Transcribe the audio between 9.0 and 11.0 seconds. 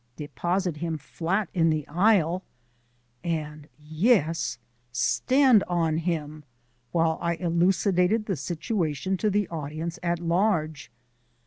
to the audience at large.